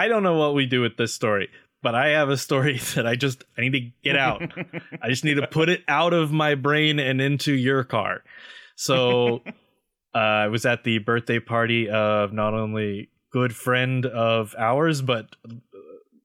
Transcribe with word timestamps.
I 0.00 0.08
don't 0.08 0.22
know 0.22 0.38
what 0.38 0.54
we 0.54 0.64
do 0.64 0.80
with 0.80 0.96
this 0.96 1.12
story, 1.12 1.50
but 1.82 1.94
I 1.94 2.08
have 2.08 2.30
a 2.30 2.38
story 2.38 2.78
that 2.94 3.06
I 3.06 3.16
just 3.16 3.44
I 3.58 3.60
need 3.60 3.72
to 3.72 3.90
get 4.02 4.16
out. 4.16 4.40
I 5.02 5.10
just 5.10 5.24
need 5.24 5.34
to 5.34 5.46
put 5.46 5.68
it 5.68 5.84
out 5.88 6.14
of 6.14 6.32
my 6.32 6.54
brain 6.54 6.98
and 6.98 7.20
into 7.20 7.52
your 7.52 7.84
car. 7.84 8.22
So 8.76 9.42
uh, 10.14 10.18
I 10.18 10.46
was 10.46 10.64
at 10.64 10.84
the 10.84 10.98
birthday 11.00 11.38
party 11.38 11.90
of 11.90 12.32
not 12.32 12.54
only 12.54 13.10
good 13.30 13.54
friend 13.54 14.06
of 14.06 14.54
ours, 14.58 15.02
but 15.02 15.36
uh, 15.46 15.52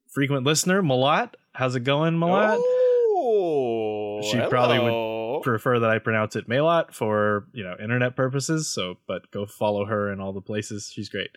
frequent 0.07 0.45
listener 0.45 0.81
Malat. 0.81 1.33
How's 1.53 1.75
it 1.75 1.81
going, 1.81 2.13
Malat? 2.13 2.57
Oh, 2.57 4.21
She 4.23 4.39
probably 4.39 4.79
would 4.79 5.43
prefer 5.43 5.79
that 5.79 5.89
I 5.89 5.99
pronounce 5.99 6.37
it 6.37 6.47
Malat 6.47 6.93
for 6.93 7.47
you 7.51 7.65
know 7.65 7.75
internet 7.83 8.15
purposes. 8.15 8.69
So, 8.69 8.99
but 9.05 9.29
go 9.31 9.45
follow 9.45 9.83
her 9.83 10.13
in 10.13 10.21
all 10.21 10.31
the 10.31 10.39
places. 10.39 10.89
She's 10.93 11.09
great. 11.09 11.31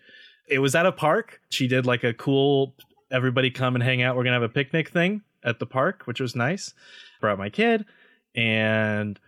It 0.49 0.59
was 0.59 0.75
at 0.75 0.85
a 0.85 0.91
park. 0.91 1.41
She 1.49 1.67
did 1.67 1.85
like 1.85 2.03
a 2.03 2.13
cool 2.13 2.75
everybody 3.11 3.51
come 3.51 3.75
and 3.75 3.83
hang 3.83 4.01
out. 4.01 4.15
We're 4.15 4.23
gonna 4.23 4.35
have 4.35 4.43
a 4.43 4.49
picnic 4.49 4.89
thing 4.89 5.21
at 5.43 5.59
the 5.59 5.65
park, 5.65 6.03
which 6.05 6.19
was 6.19 6.35
nice. 6.35 6.73
Brought 7.21 7.37
my 7.37 7.49
kid, 7.49 7.85
and 8.35 9.19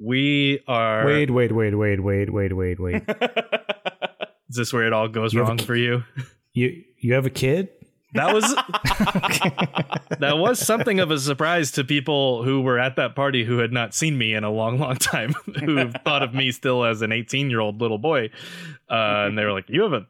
we 0.00 0.60
are. 0.66 1.04
Wait, 1.06 1.30
wait, 1.30 1.52
wait, 1.52 1.74
wait, 1.74 2.00
wait, 2.00 2.32
wait, 2.32 2.52
wait, 2.52 2.80
wait. 2.80 3.02
Is 4.48 4.56
this 4.56 4.72
where 4.72 4.86
it 4.86 4.92
all 4.92 5.08
goes 5.08 5.32
You 5.32 5.42
wrong 5.42 5.58
for 5.58 5.74
you? 5.74 6.04
you 6.52 6.82
you 6.98 7.14
have 7.14 7.26
a 7.26 7.30
kid? 7.30 7.68
That 8.14 8.34
was 8.34 8.42
that 10.18 10.36
was 10.36 10.58
something 10.58 11.00
of 11.00 11.10
a 11.10 11.18
surprise 11.18 11.70
to 11.72 11.84
people 11.84 12.42
who 12.42 12.60
were 12.60 12.78
at 12.78 12.96
that 12.96 13.14
party 13.16 13.42
who 13.44 13.58
had 13.58 13.72
not 13.72 13.94
seen 13.94 14.18
me 14.18 14.34
in 14.34 14.44
a 14.44 14.50
long, 14.50 14.78
long 14.78 14.96
time, 14.96 15.32
who 15.64 15.90
thought 15.90 16.22
of 16.22 16.34
me 16.34 16.52
still 16.52 16.84
as 16.84 17.00
an 17.00 17.10
18 17.10 17.48
year 17.48 17.60
old 17.60 17.80
little 17.80 17.96
boy, 17.96 18.26
uh, 18.90 19.24
and 19.26 19.38
they 19.38 19.44
were 19.44 19.52
like, 19.52 19.70
"You 19.70 19.82
have 19.82 19.94
a 19.94 20.06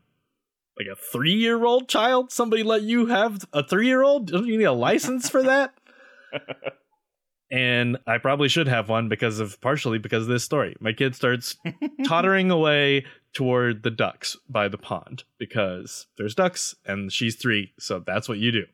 like 0.78 0.88
a 0.90 0.96
three 0.96 1.34
year 1.34 1.64
old 1.64 1.88
child? 1.88 2.32
Somebody 2.32 2.62
let 2.62 2.82
you 2.82 3.06
have 3.06 3.44
a 3.52 3.66
three 3.66 3.86
year 3.86 4.02
old? 4.02 4.28
Don't 4.28 4.46
you 4.46 4.58
need 4.58 4.64
a 4.64 4.72
license 4.72 5.28
for 5.28 5.42
that?" 5.42 5.74
And 7.52 7.98
I 8.06 8.16
probably 8.16 8.48
should 8.48 8.66
have 8.66 8.88
one 8.88 9.10
because 9.10 9.38
of 9.38 9.60
partially 9.60 9.98
because 9.98 10.23
of 10.23 10.30
this 10.30 10.42
story. 10.42 10.74
My 10.80 10.95
kid 10.95 11.14
starts 11.14 11.54
tottering 12.06 12.51
away 12.51 13.04
toward 13.34 13.82
the 13.82 13.90
ducks 13.90 14.38
by 14.48 14.68
the 14.68 14.79
pond 14.79 15.24
because 15.38 16.06
there's 16.16 16.34
ducks 16.34 16.74
and 16.86 17.12
she's 17.12 17.36
three, 17.36 17.74
so 17.79 18.02
that's 18.04 18.26
what 18.26 18.38
you 18.38 18.52
do. 18.52 18.64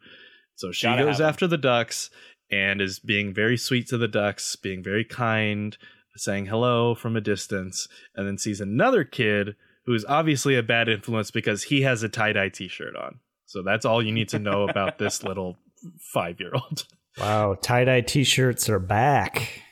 So 0.55 0.71
she 0.71 0.87
Gotta 0.87 1.05
goes 1.05 1.21
after 1.21 1.49
the 1.49 1.59
ducks 1.59 2.09
and 2.53 2.81
is 2.81 3.01
being 3.01 3.35
very 3.35 3.57
sweet 3.57 3.89
to 3.89 3.99
the 3.99 4.07
ducks, 4.07 4.55
being 4.55 4.81
very 4.81 5.05
kind, 5.05 5.77
saying 6.15 6.47
hello 6.47 6.95
from 6.95 7.17
a 7.17 7.21
distance, 7.21 7.89
and 8.15 8.29
then 8.29 8.39
sees 8.39 8.61
another 8.61 9.03
kid 9.03 9.57
who's 9.89 10.05
obviously 10.05 10.55
a 10.55 10.63
bad 10.63 10.87
influence 10.87 11.31
because 11.31 11.63
he 11.63 11.81
has 11.81 12.03
a 12.03 12.11
tie 12.11 12.35
dye 12.35 12.51
t 12.51 12.69
shirt 12.69 12.95
on. 12.95 13.21
So 13.47 13.63
that's 13.63 13.87
all 13.87 14.03
you 14.03 14.13
need 14.13 14.29
to 14.29 14.39
know 14.39 14.69
about 14.69 14.99
this 14.99 15.23
little 15.25 15.57
five 15.99 16.39
year 16.39 16.51
old. 16.53 16.85
Wow, 17.19 17.55
tie 17.55 17.87
dye 17.87 18.03
t 18.03 18.23
shirts 18.23 18.69
are 18.69 18.79
back. 18.79 19.63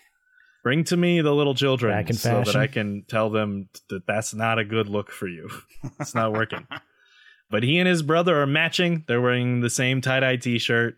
Bring 0.64 0.84
to 0.84 0.96
me 0.96 1.20
the 1.20 1.34
little 1.34 1.54
children 1.54 1.92
Back 1.92 2.08
in 2.08 2.16
so 2.16 2.42
that. 2.42 2.56
I 2.56 2.66
can 2.66 3.04
tell 3.06 3.28
them 3.28 3.68
that 3.90 4.06
that's 4.06 4.32
not 4.32 4.58
a 4.58 4.64
good 4.64 4.88
look 4.88 5.10
for 5.10 5.28
you. 5.28 5.50
it's 6.00 6.14
not 6.14 6.32
working. 6.32 6.66
But 7.50 7.62
he 7.62 7.78
and 7.78 7.86
his 7.86 8.02
brother 8.02 8.40
are 8.40 8.46
matching. 8.46 9.04
They're 9.06 9.20
wearing 9.20 9.60
the 9.60 9.70
same 9.70 10.00
tie 10.00 10.20
dye 10.20 10.36
t 10.36 10.58
shirt. 10.58 10.96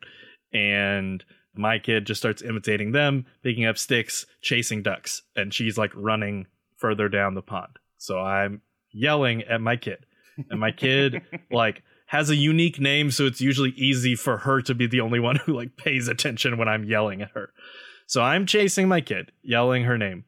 And 0.52 1.24
my 1.54 1.80
kid 1.80 2.06
just 2.06 2.20
starts 2.20 2.40
imitating 2.40 2.92
them, 2.92 3.26
picking 3.42 3.66
up 3.66 3.78
sticks, 3.78 4.26
chasing 4.42 4.80
ducks. 4.80 5.22
And 5.34 5.52
she's 5.52 5.76
like 5.76 5.90
running 5.96 6.46
further 6.76 7.08
down 7.08 7.34
the 7.34 7.42
pond. 7.42 7.80
So 7.98 8.20
I'm 8.20 8.62
yelling 8.92 9.42
at 9.42 9.60
my 9.60 9.76
kid. 9.76 10.04
And 10.50 10.60
my 10.60 10.70
kid, 10.70 11.22
like, 11.50 11.82
has 12.06 12.30
a 12.30 12.36
unique 12.36 12.80
name. 12.80 13.10
So 13.10 13.26
it's 13.26 13.40
usually 13.40 13.70
easy 13.70 14.14
for 14.14 14.38
her 14.38 14.62
to 14.62 14.74
be 14.74 14.86
the 14.86 15.00
only 15.00 15.20
one 15.20 15.36
who, 15.36 15.54
like, 15.54 15.76
pays 15.76 16.08
attention 16.08 16.58
when 16.58 16.68
I'm 16.68 16.84
yelling 16.84 17.22
at 17.22 17.30
her. 17.32 17.52
So 18.06 18.22
I'm 18.22 18.46
chasing 18.46 18.88
my 18.88 19.00
kid, 19.00 19.32
yelling 19.42 19.84
her 19.84 19.98
name. 19.98 20.24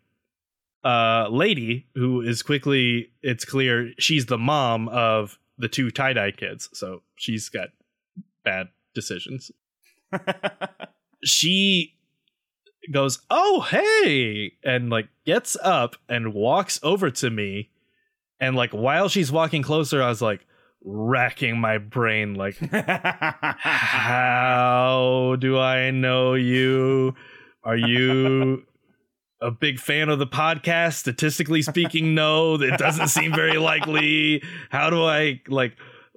Uh, 0.85 1.29
lady, 1.31 1.87
who 1.95 2.23
is 2.23 2.43
quickly, 2.43 3.13
it's 3.23 3.45
clear 3.45 3.93
she's 3.99 4.27
the 4.27 4.39
mom 4.39 4.89
of 4.89 5.39
the 5.59 5.69
two 5.69 5.91
tie 5.91 6.13
dye 6.13 6.31
kids. 6.31 6.69
So 6.73 7.03
she's 7.17 7.49
got 7.49 7.69
bad 8.45 8.69
decisions. 8.95 9.51
She 11.23 11.97
goes, 12.91 13.21
Oh, 13.31 13.61
hey, 13.61 14.53
and 14.65 14.91
like 14.91 15.09
gets 15.27 15.57
up 15.63 15.97
and 16.09 16.35
walks 16.35 16.81
over 16.83 17.11
to 17.11 17.31
me. 17.31 17.71
And 18.41 18.57
like 18.57 18.71
while 18.73 19.09
she's 19.09 19.31
walking 19.31 19.63
closer, 19.63 20.03
I 20.03 20.09
was 20.09 20.23
like 20.23 20.47
racking 20.83 21.59
my 21.59 21.79
brain, 21.79 22.35
like, 22.35 22.57
how 23.59 25.37
do 25.39 25.59
I 25.59 25.91
know 25.91 26.35
you? 26.35 27.15
Are 27.65 27.77
you 27.77 28.65
a 29.43 29.51
big 29.51 29.79
fan 29.79 30.09
of 30.09 30.19
the 30.19 30.27
podcast? 30.27 30.95
Statistically 30.95 31.61
speaking, 31.63 32.15
no. 32.15 32.55
It 32.55 32.79
doesn't 32.79 33.09
seem 33.09 33.35
very 33.35 33.59
likely. 33.59 34.43
How 34.71 34.89
do 34.91 35.05
I 35.05 35.43
like? 35.49 35.77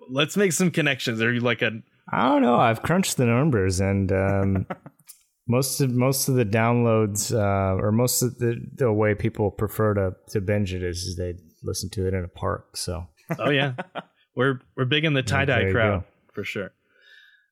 Let's 0.09 0.37
make 0.37 0.53
some 0.53 0.71
connections. 0.71 1.21
Are 1.21 1.33
you 1.33 1.41
like 1.41 1.61
a? 1.61 1.81
I 2.11 2.29
don't 2.29 2.41
know. 2.41 2.55
I've 2.55 2.81
crunched 2.81 3.17
the 3.17 3.25
numbers, 3.25 3.79
and 3.81 4.11
um, 4.11 4.65
most 5.47 5.81
of 5.81 5.91
most 5.91 6.29
of 6.29 6.35
the 6.35 6.45
downloads, 6.45 7.33
uh, 7.33 7.75
or 7.81 7.91
most 7.91 8.21
of 8.21 8.37
the, 8.37 8.55
the 8.75 8.91
way 8.93 9.15
people 9.15 9.51
prefer 9.51 9.93
to 9.93 10.13
to 10.29 10.39
binge 10.39 10.73
it 10.73 10.83
is, 10.83 11.03
is 11.03 11.17
they 11.17 11.33
listen 11.63 11.89
to 11.91 12.07
it 12.07 12.13
in 12.13 12.23
a 12.23 12.27
park. 12.27 12.75
So 12.77 13.07
Oh 13.39 13.49
yeah, 13.49 13.73
we're 14.35 14.59
we're 14.75 14.85
big 14.85 15.05
in 15.05 15.13
the 15.13 15.23
tie 15.23 15.45
dye 15.45 15.67
you 15.67 15.71
crowd 15.71 16.03
for 16.33 16.43
sure. 16.43 16.71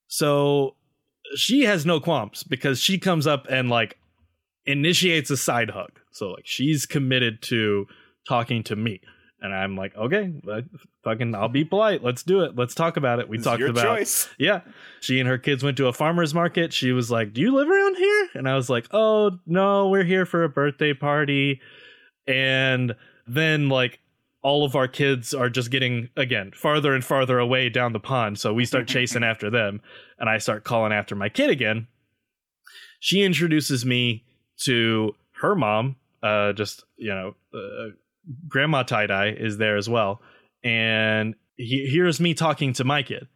So 0.07 0.75
she 1.35 1.63
has 1.63 1.85
no 1.85 1.99
qualms 1.99 2.43
because 2.43 2.79
she 2.79 2.97
comes 2.97 3.25
up 3.27 3.47
and 3.49 3.69
like 3.69 3.97
initiates 4.65 5.29
a 5.29 5.37
side 5.37 5.69
hug. 5.69 5.91
So 6.11 6.31
like 6.31 6.45
she's 6.45 6.85
committed 6.85 7.41
to 7.43 7.87
talking 8.27 8.63
to 8.63 8.75
me. 8.75 9.01
And 9.43 9.55
I'm 9.55 9.75
like, 9.75 9.95
okay, 9.95 10.31
like, 10.43 10.65
fucking, 11.03 11.33
I'll 11.33 11.49
be 11.49 11.65
polite. 11.65 12.03
Let's 12.03 12.21
do 12.21 12.41
it. 12.41 12.55
Let's 12.55 12.75
talk 12.75 12.95
about 12.95 13.19
it. 13.19 13.27
We 13.27 13.37
It's 13.37 13.43
talked 13.43 13.59
your 13.59 13.69
about 13.69 13.97
choice. 13.97 14.29
yeah. 14.37 14.61
She 14.99 15.19
and 15.19 15.27
her 15.27 15.39
kids 15.39 15.63
went 15.63 15.77
to 15.77 15.87
a 15.87 15.93
farmer's 15.93 16.35
market. 16.35 16.71
She 16.71 16.91
was 16.91 17.09
like, 17.09 17.33
Do 17.33 17.41
you 17.41 17.51
live 17.51 17.67
around 17.67 17.95
here? 17.95 18.29
And 18.35 18.47
I 18.47 18.55
was 18.55 18.69
like, 18.69 18.85
Oh, 18.91 19.39
no, 19.47 19.89
we're 19.89 20.03
here 20.03 20.27
for 20.27 20.43
a 20.43 20.49
birthday 20.49 20.93
party. 20.93 21.59
And 22.27 22.95
then, 23.25 23.67
like, 23.67 23.99
all 24.43 24.63
of 24.65 24.75
our 24.75 24.87
kids 24.87 25.33
are 25.33 25.49
just 25.49 25.69
getting, 25.71 26.09
again, 26.17 26.51
farther 26.55 26.93
and 26.93 27.03
farther 27.03 27.39
away 27.39 27.69
down 27.69 27.93
the 27.93 27.99
pond. 27.99 28.39
So 28.39 28.53
we 28.53 28.65
start 28.65 28.87
chasing 28.87 29.23
after 29.23 29.49
them. 29.49 29.81
And 30.19 30.29
I 30.29 30.37
start 30.37 30.63
calling 30.63 30.91
after 30.91 31.15
my 31.15 31.29
kid 31.29 31.49
again. 31.49 31.87
She 32.99 33.21
introduces 33.23 33.85
me 33.85 34.23
to 34.63 35.15
her 35.41 35.55
mom. 35.55 35.95
Uh, 36.21 36.53
just, 36.53 36.83
you 36.97 37.13
know, 37.13 37.35
uh, 37.53 37.91
grandma 38.47 38.83
tie 38.83 39.07
dye 39.07 39.29
is 39.29 39.57
there 39.57 39.77
as 39.77 39.89
well. 39.89 40.21
And 40.63 41.35
he 41.61 41.87
hears 41.87 42.19
me 42.19 42.33
talking 42.33 42.73
to 42.73 42.83
my 42.83 43.03
kid 43.03 43.27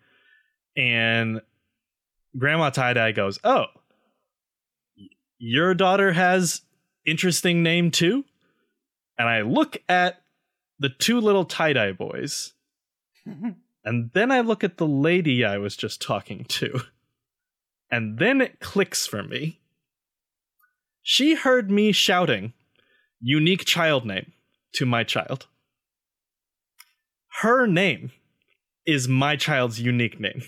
and 0.76 1.42
grandma 2.38 2.70
tie-dye 2.70 3.12
goes 3.12 3.40
oh 3.44 3.66
your 5.38 5.74
daughter 5.74 6.12
has 6.12 6.62
interesting 7.06 7.64
name 7.64 7.92
too 7.92 8.26
and 9.18 9.30
i 9.30 9.42
look 9.42 9.78
at 9.88 10.22
the 10.80 10.90
two 10.90 11.20
little 11.20 11.46
tie-dye 11.46 11.94
boys. 11.94 12.54
And 13.88 14.10
then 14.14 14.32
i 14.32 14.42
look 14.42 14.64
at 14.64 14.78
the 14.78 14.88
lady 14.88 15.46
i 15.46 15.60
was 15.60 15.78
just 15.78 16.02
talking 16.02 16.44
to. 16.46 16.82
And 17.92 18.18
then 18.18 18.42
it 18.42 18.60
clicks 18.60 19.06
for 19.06 19.22
me. 19.22 19.60
She 21.04 21.36
heard 21.36 21.70
me 21.70 21.92
shouting 21.92 22.54
unique 23.22 23.64
child 23.64 24.04
name 24.04 24.34
to 24.74 24.88
my 24.88 25.04
child. 25.04 25.46
Her 27.42 27.68
name 27.68 28.12
is 28.88 29.08
my 29.08 29.36
child's 29.36 29.80
unique 29.80 30.20
name. 30.20 30.42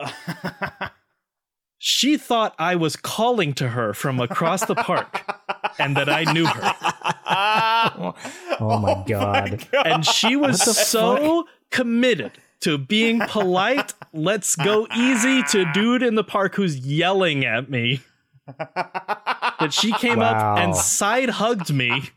She 1.82 2.18
thought 2.18 2.54
I 2.58 2.76
was 2.76 2.94
calling 2.94 3.54
to 3.54 3.68
her 3.68 3.94
from 3.94 4.20
across 4.20 4.66
the 4.66 4.74
park 4.74 5.24
and 5.78 5.96
that 5.96 6.10
I 6.10 6.30
knew 6.30 6.44
her. 6.44 6.60
Oh, 7.98 8.14
oh 8.60 8.78
my 8.78 9.02
God. 9.06 9.66
And 9.72 10.04
she 10.04 10.36
was 10.36 10.58
What 10.58 10.64
the 10.66 10.74
so 10.74 11.46
committed 11.70 12.32
to 12.60 12.76
being 12.78 13.20
polite, 13.28 13.94
let's 14.12 14.56
go 14.56 14.86
easy 14.96 15.42
to 15.44 15.70
dude 15.72 16.02
in 16.02 16.14
the 16.14 16.24
park 16.24 16.54
who's 16.56 16.78
yelling 16.78 17.44
at 17.44 17.70
me 17.70 18.00
that 18.56 19.68
she 19.72 19.92
came 19.92 20.20
up 20.20 20.58
and 20.58 20.74
side 20.74 21.30
hugged 21.30 21.72
me 21.72 22.10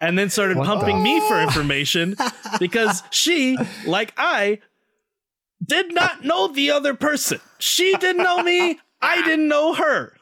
and 0.00 0.18
then 0.18 0.28
started 0.30 0.56
What 0.58 0.66
pumping 0.66 0.98
the- 0.98 1.04
me 1.04 1.20
for 1.28 1.40
information 1.40 2.16
because 2.58 3.02
she, 3.10 3.56
like 3.86 4.12
I, 4.16 4.58
did 5.64 5.94
not 5.94 6.24
know 6.24 6.48
the 6.48 6.70
other 6.72 6.94
person. 6.94 7.40
She 7.58 7.94
didn't 7.96 8.22
know 8.22 8.42
me. 8.42 8.78
I 9.00 9.22
didn't 9.22 9.48
know 9.48 9.74
her. 9.74 10.14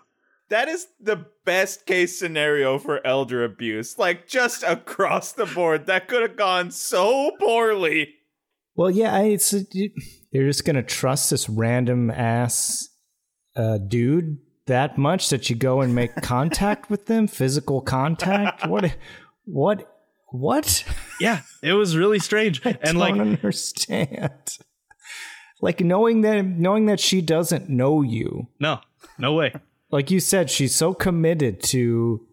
That 0.50 0.68
is 0.68 0.86
the 1.00 1.26
best 1.44 1.86
case 1.86 2.18
scenario 2.18 2.78
for 2.78 3.04
elder 3.06 3.44
abuse. 3.44 3.98
Like 3.98 4.28
just 4.28 4.62
across 4.62 5.32
the 5.32 5.46
board, 5.46 5.86
that 5.86 6.08
could 6.08 6.22
have 6.22 6.36
gone 6.36 6.70
so 6.70 7.30
poorly. 7.38 8.14
Well, 8.76 8.90
yeah, 8.90 9.18
it's 9.20 9.52
you- 9.72 9.92
you're 10.32 10.46
just 10.46 10.64
gonna 10.64 10.82
trust 10.82 11.30
this 11.30 11.48
random 11.48 12.10
ass 12.10 12.88
uh, 13.56 13.78
dude 13.78 14.38
that 14.66 14.96
much 14.98 15.30
that 15.30 15.50
you 15.50 15.56
go 15.56 15.80
and 15.80 15.94
make 15.94 16.14
contact 16.16 16.88
with 16.90 17.06
them, 17.06 17.26
physical 17.26 17.80
contact. 17.80 18.66
What? 18.68 18.96
What? 19.44 19.86
What? 20.32 20.84
Yeah, 21.20 21.40
it 21.62 21.72
was 21.72 21.96
really 21.96 22.20
strange. 22.20 22.60
and 22.64 22.78
don't 22.82 22.96
like 22.96 23.20
understand. 23.20 24.58
Like 25.60 25.80
knowing 25.80 26.20
that 26.22 26.42
knowing 26.44 26.86
that 26.86 27.00
she 27.00 27.20
doesn't 27.20 27.68
know 27.68 28.02
you. 28.02 28.48
no, 28.60 28.80
no 29.18 29.34
way. 29.34 29.52
Like 29.90 30.10
you 30.10 30.20
said, 30.20 30.50
she's 30.50 30.74
so 30.74 30.94
committed 30.94 31.62
to 31.64 32.26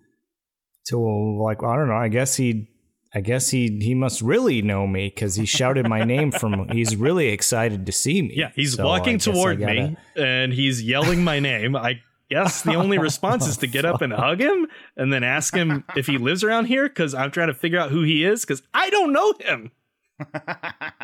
to 0.89 0.98
like 1.42 1.63
I 1.63 1.75
don't 1.75 1.88
know. 1.88 1.95
I 1.95 2.07
guess 2.07 2.36
he 2.36 2.69
I 3.13 3.21
guess 3.21 3.50
he 3.50 3.80
he 3.81 3.94
must 3.95 4.21
really 4.21 4.62
know 4.62 4.86
me 4.86 5.09
because 5.13 5.36
he 5.36 5.45
shouted 5.45 5.88
my 5.88 6.04
name 6.04 6.31
from. 6.31 6.68
He's 6.71 6.95
really 6.95 7.30
excited 7.30 7.86
to 7.86 7.92
see 7.92 8.21
me. 8.21 8.33
Yeah, 8.36 8.51
he's 8.56 8.75
So 8.75 8.86
walking 8.86 9.18
guess 9.18 9.27
I 9.27 9.31
toward 9.31 9.59
gotta- 9.59 9.74
me 9.74 9.98
and 10.18 10.54
he's 10.54 10.83
yelling 10.83 11.24
my 11.24 11.39
name. 11.39 11.75
I 11.75 12.01
guess 12.30 12.62
the 12.62 12.75
only 12.75 12.98
response 13.00 13.48
is 13.48 13.57
to 13.57 13.68
get 13.68 13.86
up 13.86 14.01
and 14.01 14.12
hug 14.13 14.39
him 14.42 14.68
and 14.98 15.12
then 15.12 15.24
ask 15.24 15.56
him 15.56 15.83
if 15.95 16.06
he 16.07 16.18
lives 16.18 16.44
around 16.44 16.65
here 16.65 16.88
because 16.88 17.13
I'm 17.15 17.31
trying 17.31 17.48
to 17.48 17.54
figure 17.54 17.80
out 17.80 17.89
who 17.89 18.04
he 18.04 18.24
is 18.25 18.42
because 18.45 18.62
I 18.74 18.89
don't 18.89 19.13
know 19.13 19.33
him. 19.39 19.71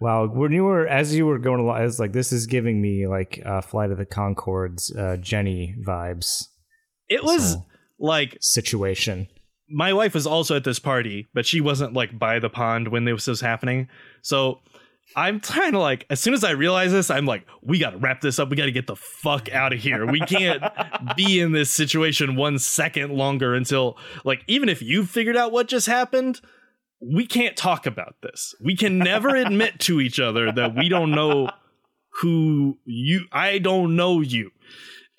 Wow, 0.00 0.26
when 0.26 0.52
you 0.52 0.64
were 0.64 0.86
as 0.86 1.14
you 1.14 1.24
were 1.26 1.38
going 1.38 1.60
along, 1.60 1.76
I 1.78 1.82
was 1.84 1.98
like, 1.98 2.12
this 2.12 2.32
is 2.32 2.46
giving 2.46 2.80
me 2.82 3.06
like 3.06 3.40
uh, 3.44 3.60
Flight 3.62 3.90
of 3.90 3.98
the 3.98 4.06
Conchords, 4.06 4.96
uh, 4.96 5.16
Jenny 5.16 5.74
vibes 5.86 6.44
It 7.08 7.24
was 7.24 7.52
So- 7.52 7.66
like 7.98 8.36
situation. 8.40 9.26
my 9.68 9.92
wife 9.92 10.12
was 10.14 10.26
also 10.26 10.54
at 10.56 10.64
this 10.64 10.78
party, 10.78 11.26
but 11.34 11.46
she 11.46 11.60
wasn't 11.60 11.94
like 11.94 12.18
by 12.18 12.38
the 12.38 12.50
pond 12.50 12.88
when 12.88 13.04
this 13.04 13.26
was 13.26 13.40
happening. 13.40 13.88
So 14.22 14.60
I'm 15.16 15.40
trying 15.40 15.72
to 15.72 15.78
like, 15.78 16.04
as 16.10 16.20
soon 16.20 16.34
as 16.34 16.44
I 16.44 16.50
realize 16.50 16.92
this, 16.92 17.10
I'm 17.10 17.24
like, 17.26 17.46
we 17.62 17.78
got 17.78 17.90
to 17.90 17.96
wrap 17.96 18.20
this 18.20 18.38
up. 18.38 18.50
We 18.50 18.56
got 18.56 18.66
to 18.66 18.72
get 18.72 18.86
the 18.86 18.96
fuck 18.96 19.50
out 19.50 19.72
of 19.72 19.78
here. 19.78 20.04
We 20.04 20.20
can't 20.20 20.62
be 21.16 21.40
in 21.40 21.52
this 21.52 21.70
situation 21.70 22.36
one 22.36 22.58
second 22.58 23.12
longer 23.12 23.54
until, 23.54 23.96
like, 24.24 24.42
even 24.46 24.68
if 24.68 24.82
you 24.82 25.06
figured 25.06 25.36
out 25.36 25.52
what 25.52 25.68
just 25.68 25.86
happened, 25.86 26.40
we 27.00 27.26
can't 27.26 27.56
talk 27.56 27.86
about 27.86 28.16
this. 28.22 28.54
We 28.60 28.76
can 28.76 28.98
never 28.98 29.28
admit 29.36 29.80
to 29.80 30.00
each 30.00 30.20
other 30.20 30.52
that 30.52 30.74
we 30.74 30.88
don't 30.88 31.10
know 31.10 31.50
who 32.20 32.78
you, 32.84 33.26
I 33.32 33.58
don't 33.58 33.96
know 33.96 34.20
you. 34.20 34.50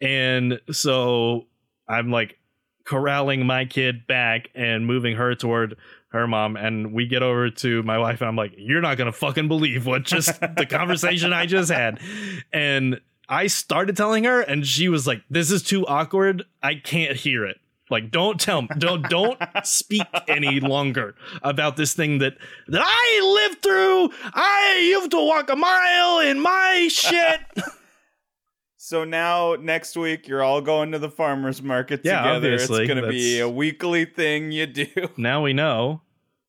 And 0.01 0.59
so 0.71 1.47
I'm 1.87 2.11
like, 2.11 2.37
corralling 2.87 3.45
my 3.45 3.65
kid 3.65 4.07
back 4.07 4.47
and 4.55 4.87
moving 4.87 5.17
her 5.17 5.35
toward 5.35 5.75
her 6.09 6.25
mom 6.25 6.55
and 6.55 6.93
we 6.93 7.05
get 7.05 7.21
over 7.21 7.49
to 7.49 7.83
my 7.83 7.97
wife 7.97 8.21
and 8.21 8.29
I'm 8.29 8.37
like 8.37 8.53
you're 8.57 8.81
not 8.81 8.97
going 8.97 9.11
to 9.11 9.17
fucking 9.17 9.49
believe 9.49 9.85
what 9.85 10.03
just 10.03 10.39
the 10.57 10.65
conversation 10.65 11.33
I 11.33 11.45
just 11.45 11.69
had 11.69 11.99
and 12.53 13.01
I 13.27 13.47
started 13.47 13.97
telling 13.97 14.23
her 14.23 14.39
and 14.39 14.65
she 14.65 14.87
was 14.87 15.05
like 15.05 15.21
this 15.29 15.51
is 15.51 15.63
too 15.63 15.85
awkward 15.85 16.45
I 16.63 16.75
can't 16.75 17.17
hear 17.17 17.45
it 17.45 17.57
like 17.89 18.11
don't 18.11 18.39
tell 18.39 18.61
me 18.63 18.67
don't 18.77 19.03
don't 19.09 19.39
speak 19.63 20.05
any 20.27 20.59
longer 20.59 21.15
about 21.41 21.77
this 21.77 21.93
thing 21.93 22.17
that 22.19 22.37
that 22.67 22.81
I 22.83 23.47
lived 23.47 23.61
through 23.63 24.09
I 24.33 24.85
you 24.89 24.99
have 25.01 25.09
to 25.11 25.25
walk 25.25 25.49
a 25.49 25.55
mile 25.55 26.19
in 26.19 26.39
my 26.39 26.87
shit 26.91 27.39
So 28.79 29.03
now 29.03 29.55
next 29.59 29.97
week 29.97 30.27
you're 30.29 30.43
all 30.43 30.61
going 30.61 30.91
to 30.93 30.99
the 30.99 31.09
farmers 31.09 31.61
market 31.61 32.01
Yeah, 32.05 32.21
together. 32.21 32.53
it's 32.53 32.67
going 32.67 33.01
to 33.01 33.09
be 33.09 33.39
a 33.39 33.49
weekly 33.49 34.05
thing 34.05 34.51
you 34.53 34.65
do. 34.65 34.87
now 35.17 35.41
we 35.41 35.51
know. 35.51 36.01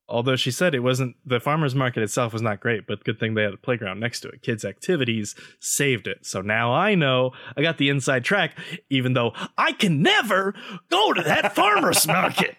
Although 0.08 0.36
she 0.36 0.50
said 0.50 0.74
it 0.74 0.80
wasn't 0.80 1.16
the 1.26 1.38
farmers 1.38 1.74
market 1.74 2.02
itself 2.02 2.32
was 2.32 2.40
not 2.40 2.60
great, 2.60 2.86
but 2.86 3.04
good 3.04 3.20
thing 3.20 3.34
they 3.34 3.42
had 3.42 3.54
a 3.54 3.58
playground 3.58 4.00
next 4.00 4.20
to 4.20 4.28
it. 4.28 4.42
Kids' 4.42 4.64
activities 4.64 5.34
saved 5.60 6.06
it. 6.06 6.24
So 6.24 6.40
now 6.40 6.72
I 6.72 6.94
know 6.94 7.32
I 7.56 7.62
got 7.62 7.76
the 7.76 7.90
inside 7.90 8.24
track, 8.24 8.56
even 8.88 9.12
though 9.12 9.32
I 9.58 9.72
can 9.72 10.02
never 10.02 10.54
go 10.90 11.12
to 11.12 11.22
that 11.22 11.54
farmers 11.54 12.06
market. 12.06 12.56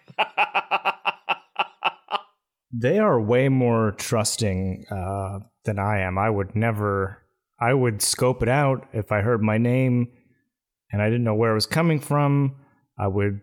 They 2.72 3.00
are 3.00 3.20
way 3.20 3.48
more 3.48 3.92
trusting 3.92 4.84
uh, 4.88 5.40
than 5.64 5.80
I 5.80 6.00
am. 6.00 6.18
I 6.18 6.30
would 6.30 6.54
never. 6.54 7.18
I 7.60 7.74
would 7.74 8.00
scope 8.00 8.42
it 8.42 8.48
out 8.48 8.86
if 8.92 9.12
I 9.12 9.20
heard 9.20 9.42
my 9.42 9.58
name 9.58 10.08
and 10.92 11.02
I 11.02 11.06
didn't 11.06 11.24
know 11.24 11.34
where 11.34 11.50
it 11.50 11.56
was 11.56 11.66
coming 11.66 12.00
from. 12.00 12.56
I 12.98 13.06
would 13.06 13.40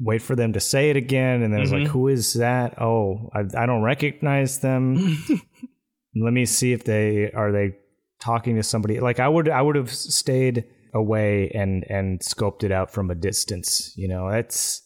wait 0.00 0.22
for 0.22 0.36
them 0.36 0.52
to 0.52 0.60
say 0.60 0.90
it 0.90 0.96
again, 0.96 1.42
and 1.42 1.52
then 1.52 1.60
it's 1.60 1.72
like, 1.72 1.82
Mhm. 1.82 1.88
"Who 1.88 2.08
is 2.08 2.34
that? 2.34 2.80
Oh, 2.80 3.30
I, 3.34 3.40
I 3.62 3.66
don't 3.66 3.82
recognize 3.82 4.60
them." 4.60 5.18
Let 6.20 6.32
me 6.32 6.46
see 6.46 6.72
if 6.72 6.84
they 6.84 7.30
are 7.32 7.52
they 7.52 7.76
talking 8.20 8.56
to 8.56 8.62
somebody. 8.62 8.98
Like 9.00 9.20
I 9.20 9.28
would, 9.28 9.48
I 9.48 9.62
would 9.62 9.76
have 9.76 9.92
stayed 9.92 10.64
away 10.94 11.50
and 11.54 11.84
and 11.88 12.20
scoped 12.20 12.64
it 12.64 12.72
out 12.72 12.90
from 12.92 13.10
a 13.10 13.14
distance. 13.14 13.92
You 13.96 14.08
know, 14.08 14.30
that's 14.30 14.82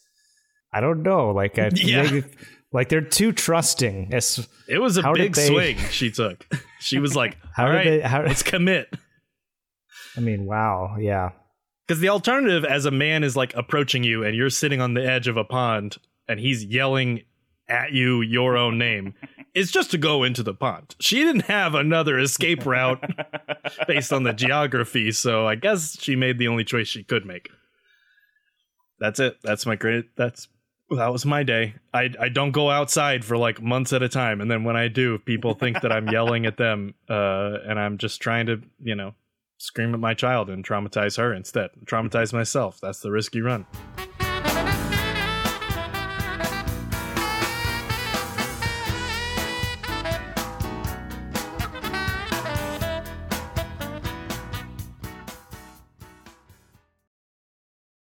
I 0.73 0.81
don't 0.81 1.03
know. 1.03 1.31
Like 1.31 1.59
I, 1.59 1.71
Yeah. 1.75 2.03
maybe, 2.03 2.25
like 2.73 2.89
they're 2.89 3.01
too 3.01 3.33
trusting. 3.33 4.11
It 4.13 4.79
was 4.81 4.97
a 4.99 5.13
big 5.15 5.35
they- 5.35 5.47
swing 5.47 5.77
she 5.91 6.11
took. 6.11 6.47
She 6.81 6.99
was 6.99 7.15
like, 7.15 7.39
How 7.55 7.67
"All 7.67 7.71
did 7.73 7.77
right, 7.77 7.85
they- 7.85 8.01
how- 8.01 8.23
let's 8.25 8.43
commit." 8.43 8.89
I 10.17 10.21
mean, 10.21 10.45
wow, 10.45 10.97
yeah. 11.01 11.31
Because 11.93 12.01
the 12.01 12.09
alternative, 12.09 12.65
as 12.65 12.87
a 12.87 12.91
man, 12.91 13.23
is 13.23 13.37
like 13.37 13.55
approaching 13.55 14.03
you 14.03 14.25
and 14.25 14.35
you're 14.35 14.49
sitting 14.49 14.81
on 14.81 14.95
the 14.95 15.07
edge 15.07 15.29
of 15.29 15.37
a 15.37 15.45
pond 15.45 15.99
and 16.27 16.41
he's 16.41 16.65
yelling 16.65 17.21
at 17.69 17.93
you 17.93 18.23
your 18.23 18.57
own 18.57 18.79
name, 18.79 19.13
is 19.55 19.71
just 19.71 19.91
to 19.91 19.99
go 19.99 20.23
into 20.23 20.43
the 20.43 20.55
pond. 20.55 20.97
She 21.01 21.17
didn't 21.17 21.43
have 21.43 21.75
another 21.75 22.19
escape 22.19 22.65
route 22.65 23.05
based 23.87 24.11
on 24.11 24.23
the 24.23 24.33
geography, 24.33 25.13
so 25.13 25.47
I 25.47 25.55
guess 25.55 26.01
she 26.01 26.17
made 26.17 26.39
the 26.39 26.49
only 26.49 26.65
choice 26.65 26.89
she 26.89 27.05
could 27.05 27.27
make. 27.27 27.51
That's 28.99 29.21
it. 29.21 29.37
That's 29.43 29.67
my 29.67 29.77
great. 29.77 30.17
That's 30.17 30.49
that 30.97 31.13
was 31.13 31.27
my 31.27 31.43
day. 31.43 31.75
I 31.93 32.09
I 32.19 32.31
don't 32.31 32.53
go 32.53 32.71
outside 32.71 33.23
for 33.23 33.37
like 33.37 33.61
months 33.61 33.93
at 33.93 34.03
a 34.03 34.09
time, 34.09 34.41
and 34.41 34.51
then 34.51 34.65
when 34.65 34.77
I 34.77 34.89
do, 34.89 35.19
people 35.19 35.53
think 35.53 35.83
that 35.83 35.93
I'm 35.93 36.09
yelling 36.09 36.47
at 36.47 36.57
them, 36.57 36.95
uh, 37.11 37.59
and 37.69 37.79
I'm 37.79 37.99
just 37.99 38.23
trying 38.23 38.47
to, 38.47 38.63
you 38.83 38.95
know, 38.95 39.13
scream 39.63 39.95
at 39.95 40.01
my 40.01 40.15
child 40.15 40.51
and 40.51 40.65
traumatize 40.65 41.17
her 41.19 41.33
instead. 41.33 41.71
Traumatize 41.85 42.33
myself. 42.33 42.81
That's 42.81 43.01
the 43.01 43.11
risk 43.11 43.35
you 43.35 43.45
run. 43.45 43.67